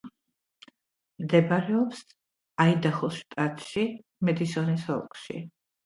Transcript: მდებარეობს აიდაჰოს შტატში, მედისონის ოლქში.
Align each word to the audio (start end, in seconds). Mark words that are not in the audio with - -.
მდებარეობს 1.25 2.01
აიდაჰოს 2.67 3.21
შტატში, 3.23 3.89
მედისონის 4.29 4.93
ოლქში. 5.01 5.49